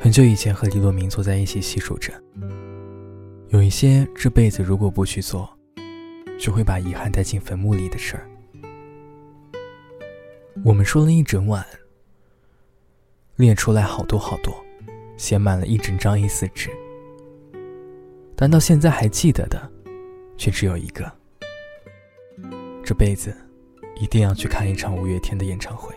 [0.00, 2.12] 很久以前和李洛明坐在一起细数着，
[3.48, 5.52] 有一些这辈子如果不去做，
[6.38, 8.30] 就会把遗憾带进坟墓里的事儿。
[10.64, 11.66] 我们说了一整晚，
[13.34, 14.54] 列出来好多好多，
[15.16, 16.70] 写满了一整张 A4 纸，
[18.36, 19.68] 但到现在还记得的，
[20.36, 21.12] 却只有一个：
[22.84, 23.36] 这辈子
[24.00, 25.92] 一定要去看一场五月天的演唱会。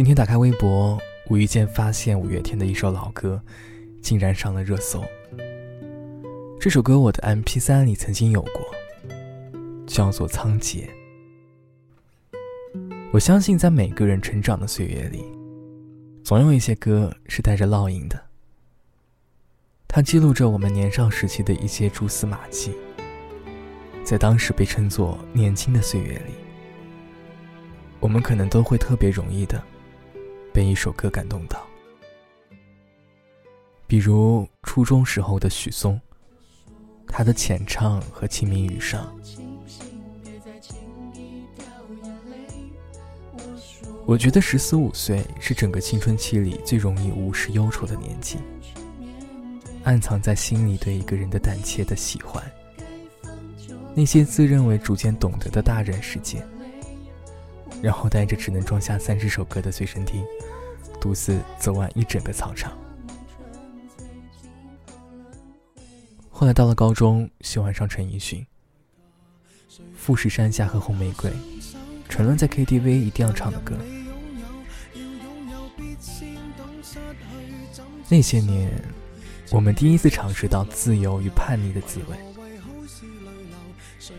[0.00, 3.38] 今天打开微博，无意间发现五月天的一首老歌，
[4.00, 5.04] 竟然上了热搜。
[6.58, 8.64] 这首歌我的 MP3 里曾经有过，
[9.86, 10.86] 叫做《仓颉》。
[13.12, 15.22] 我相信，在每个人成长的岁月里，
[16.24, 18.18] 总有一些歌是带着烙印的。
[19.86, 22.72] 它记录着我们年少时期的一些蛛丝马迹，
[24.02, 26.32] 在当时被称作年轻的岁月里，
[28.00, 29.62] 我们可能都会特别容易的。
[30.60, 31.66] 被一首歌感动到，
[33.86, 35.98] 比如初中时候的许嵩，
[37.06, 39.10] 他的浅唱和清明雨上。
[44.04, 48.36] 我觉得十四五岁是整个青春期里最容易无视忧愁的年纪，
[49.84, 52.44] 暗藏在心里对一个人的胆怯的喜欢，
[53.94, 56.46] 那些自认为逐渐懂得的大人世界。
[57.82, 60.22] 然后带着只能装下三十首歌的随身听，
[61.00, 62.76] 独自走完一整个操场。
[66.28, 68.40] 后来到了高中，喜欢上陈奕迅，
[69.94, 71.30] 《富士山下》和《红玫瑰》，
[72.08, 73.76] 成了在 KTV 一定要唱的歌。
[78.08, 78.72] 那些年，
[79.52, 82.16] 我们第一次尝试到自由与叛逆的滋味。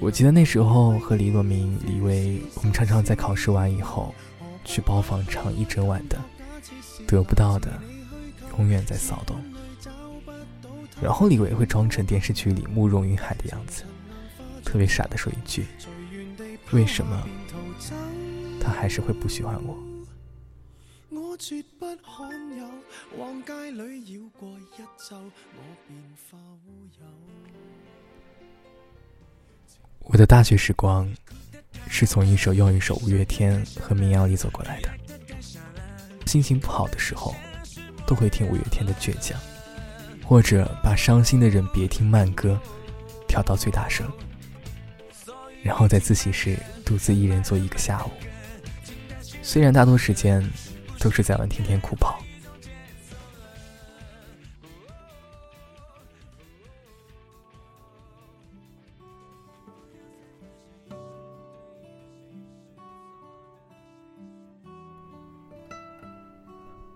[0.00, 4.14] 我记得那时候和李洛明、李薇，我们常常在考试完以后，
[4.64, 6.18] 去包房唱一整晚的，
[7.06, 7.80] 得不到的，
[8.58, 9.36] 永远在骚动。
[11.00, 13.84] 然后李薇会装成电视剧里慕容云海的样子，
[14.64, 15.66] 特别傻的说一句
[16.72, 17.28] ：“为什么
[18.60, 19.76] 他还是会不喜欢我？”
[21.10, 22.66] 我绝不罕有，
[23.18, 24.76] 往街里绕过一
[25.08, 27.06] 周，我便化乌有
[30.00, 31.14] 我的大学时光，
[31.88, 34.88] 是从一首又一首五月天和民谣里走过来的。
[36.26, 37.34] 心情不好的时候，
[38.06, 39.40] 都会听五月天的《倔强》，
[40.26, 42.60] 或者把伤心的人别听慢歌
[43.26, 44.06] 调到最大声，
[45.62, 48.10] 然后在自习室独自一人坐一个下午。
[49.42, 50.44] 虽然大多时间
[50.98, 52.20] 都是在玩天天酷跑。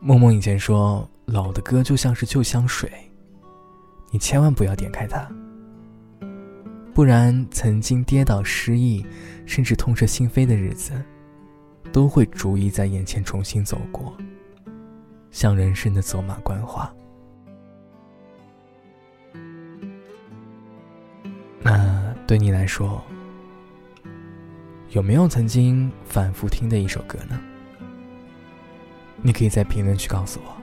[0.02, 2.90] 梦梦以前说，老的歌就像是旧香水，
[4.10, 5.30] 你千万不要点开它，
[6.94, 9.04] 不然曾经跌倒失意，
[9.44, 10.92] 甚至痛彻心扉的日子，
[11.92, 14.16] 都会逐一在眼前重新走过，
[15.30, 16.90] 像人生的走马观花。
[21.62, 23.04] 那对你来说，
[24.88, 27.38] 有没有曾经反复听的一首歌呢？
[29.22, 30.56] 你可以在评论区告诉我。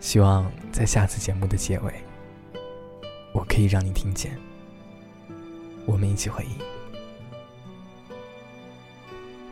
[0.00, 1.92] 希望在下次节目的结尾，
[3.32, 4.36] 我可以让你听见，
[5.84, 6.56] 我们一起回忆。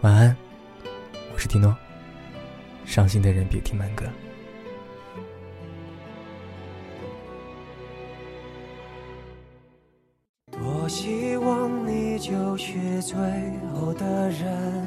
[0.03, 0.37] 晚安，
[1.33, 1.75] 我是提诺。
[2.84, 4.05] 伤心的人别听慢歌。
[10.50, 13.17] 多希望你就是最
[13.73, 14.87] 后的人。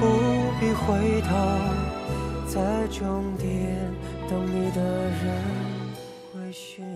[0.00, 0.06] 不
[0.58, 1.28] 必回头，
[2.46, 3.76] 在终点
[4.30, 5.44] 等你的人
[6.32, 6.89] 会寻。